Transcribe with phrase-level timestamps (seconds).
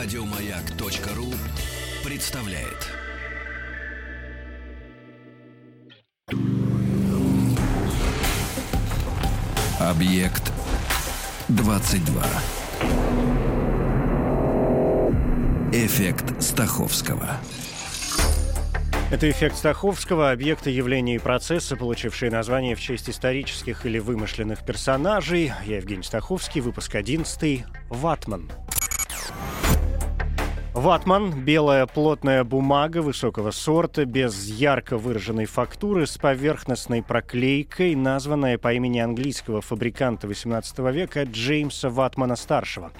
[0.00, 1.26] Радиомаяк.ру
[2.08, 2.86] представляет.
[9.80, 10.52] Объект
[11.48, 12.22] 22.
[15.72, 17.30] Эффект Стаховского.
[19.10, 25.52] Это эффект Стаховского, объекты явления и процесса, получившие название в честь исторических или вымышленных персонажей.
[25.66, 27.64] Я Евгений Стаховский, выпуск 11.
[27.90, 28.48] «Ватман».
[30.78, 38.72] Ватман– белая плотная бумага высокого сорта, без ярко выраженной фактуры, с поверхностной проклейкой, названная по
[38.72, 42.92] имени английского фабриканта XVIII века Джеймса Ватмана-старшего.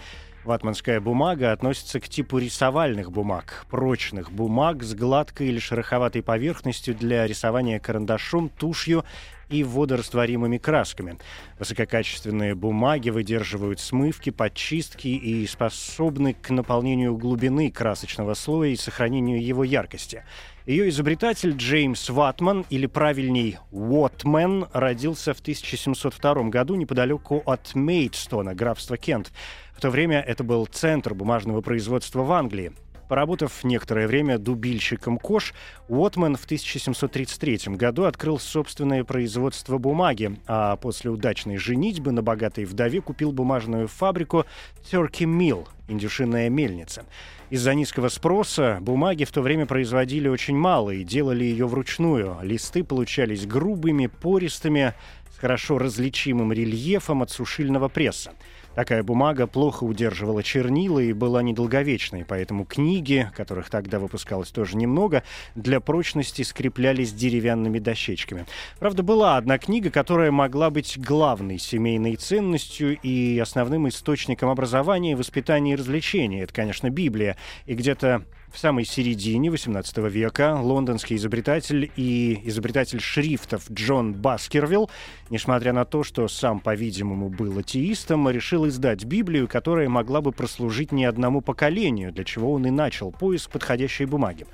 [0.44, 7.28] Ватманская бумага относится к типу рисовальных бумаг, прочных бумаг с гладкой или шероховатой поверхностью для
[7.28, 9.04] рисования карандашом, тушью
[9.48, 11.18] и водорастворимыми красками.
[11.58, 19.64] Высококачественные бумаги выдерживают смывки, подчистки и способны к наполнению глубины красочного слоя и сохранению его
[19.64, 20.24] яркости.
[20.66, 28.98] Ее изобретатель Джеймс Ватман, или правильней Уотмен, родился в 1702 году неподалеку от Мейдстона, графства
[28.98, 29.32] Кент.
[29.72, 32.72] В то время это был центр бумажного производства в Англии.
[33.08, 35.54] Поработав некоторое время дубильщиком кож,
[35.88, 43.00] Уотман в 1733 году открыл собственное производство бумаги, а после удачной женитьбы на богатой вдове
[43.00, 44.44] купил бумажную фабрику
[44.92, 47.06] Turkey Mill, индюшиная мельница.
[47.48, 52.36] Из-за низкого спроса бумаги в то время производили очень мало и делали ее вручную.
[52.42, 54.92] Листы получались грубыми, пористыми,
[55.34, 58.32] с хорошо различимым рельефом от сушильного пресса.
[58.78, 65.24] Такая бумага плохо удерживала чернила и была недолговечной, поэтому книги, которых тогда выпускалось тоже немного,
[65.56, 68.46] для прочности скреплялись деревянными дощечками.
[68.78, 75.72] Правда, была одна книга, которая могла быть главной семейной ценностью и основным источником образования, воспитания
[75.72, 76.44] и развлечения.
[76.44, 77.36] Это, конечно, Библия.
[77.66, 78.22] И где-то
[78.52, 84.90] в самой середине XVIII века лондонский изобретатель и изобретатель шрифтов Джон Баскервилл,
[85.30, 90.92] несмотря на то, что сам, по-видимому, был атеистом, решил издать Библию, которая могла бы прослужить
[90.92, 94.46] не одному поколению, для чего он и начал поиск подходящей бумаги.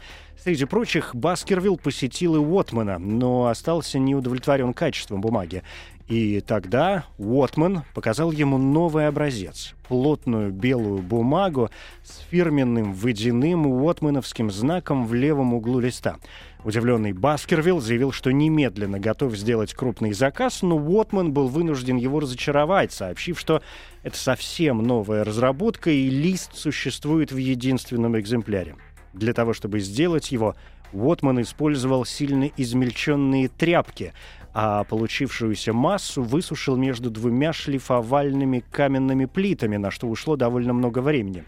[0.42, 5.62] Среди прочих, Баскервилл посетил и Уотмана, но остался неудовлетворен качеством бумаги.
[6.09, 11.70] И тогда Уотман показал ему новый образец— плотную белую бумагу
[12.03, 16.16] с фирменным водяным уотмановским знаком в левом углу листа.
[16.62, 22.93] Удивленный Баскервилл заявил, что немедленно готов сделать крупный заказ, но Уотман был вынужден его разочаровать,
[22.93, 23.62] сообщив, что
[24.03, 28.76] это совсем новая разработка и лист существует в единственном экземпляре.
[29.14, 30.54] Для того, чтобы сделать его,
[30.93, 34.12] Уотман использовал сильно измельченные тряпки,
[34.54, 41.44] а получившуюся массу высушил между двумя шлифовальными каменными плитами, на что ушло довольно много времени.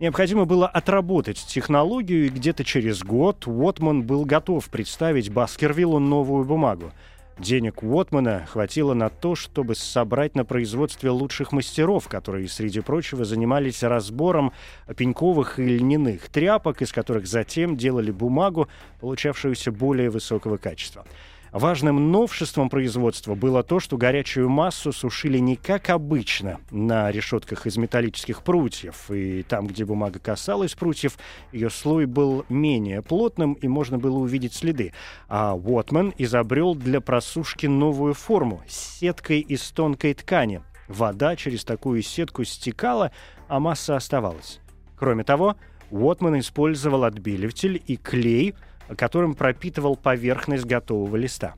[0.00, 6.90] Необходимо было отработать технологию, и где-то через год Уотман был готов представить Баскервиллу новую бумагу.
[7.38, 13.82] Денег Уотмана хватило на то, чтобы собрать на производстве лучших мастеров, которые, среди прочего, занимались
[13.82, 14.52] разбором
[14.94, 18.68] пеньковых и льняных тряпок, из которых затем делали бумагу,
[19.00, 21.06] получавшуюся более высокого качества.
[21.52, 27.76] Важным новшеством производства было то, что горячую массу сушили не как обычно на решетках из
[27.76, 31.18] металлических прутьев, и там, где бумага касалась прутьев,
[31.50, 34.92] ее слой был менее плотным, и можно было увидеть следы.
[35.28, 40.62] А Уотман изобрел для просушки новую форму сеткой из тонкой ткани.
[40.86, 43.10] Вода через такую сетку стекала,
[43.48, 44.60] а масса оставалась.
[44.96, 45.56] Кроме того,
[45.90, 48.54] Уотман использовал отбеливатель и клей—
[48.96, 51.54] которым пропитывал поверхность готового листа.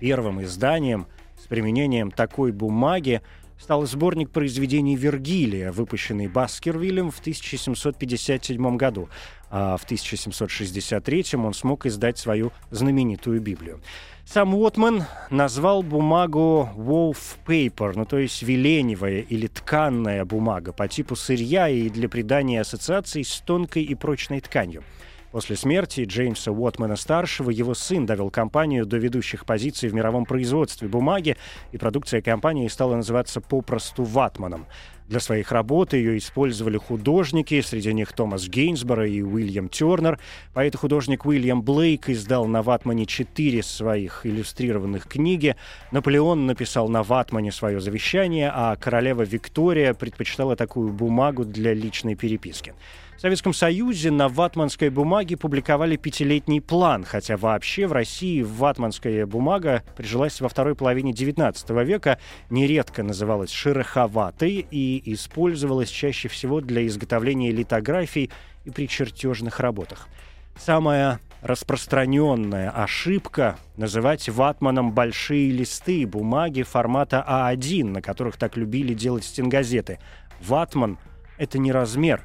[0.00, 1.06] Первым изданием
[1.42, 3.20] с применением такой бумаги
[3.58, 9.10] стал сборник произведений Вергилия, выпущенный Баскервиллем в 1757 году,
[9.50, 13.80] а в 1763 он смог издать свою знаменитую Библию.
[14.24, 21.16] Сам Уотман назвал бумагу wolf paper, ну то есть веленевая или тканная бумага по типу
[21.16, 24.82] сырья и для придания ассоциаций с тонкой и прочной тканью–
[25.32, 31.36] После смерти Джеймса Уотмана-старшего его сын довел компанию до ведущих позиций в мировом производстве бумаги,
[31.70, 34.66] и продукция компании стала называться попросту «Ватманом».
[35.10, 40.20] Для своих работ ее использовали художники, среди них Томас Гейнсборо и Уильям Тернер.
[40.54, 45.56] Поэт-художник Уильям Блейк издал на ватмане четыре своих иллюстрированных книги.
[45.90, 52.74] Наполеон написал на ватмане свое завещание, а королева Виктория предпочитала такую бумагу для личной переписки.
[53.20, 59.82] В Советском Союзе на ватманской бумаге публиковали пятилетний план, хотя вообще в России ватманская бумага
[59.94, 62.18] прижилась во второй половине XIX века,
[62.48, 68.30] нередко называлась шероховатой и использовалась чаще всего для изготовления литографий
[68.64, 70.08] и при чертежных работах.
[70.56, 79.24] Самая распространенная ошибка— называть ватманом большие листы бумаги формата А1, на которых так любили делать
[79.24, 79.98] стенгазеты.
[80.40, 80.96] Ватман—
[81.36, 82.24] это не размер,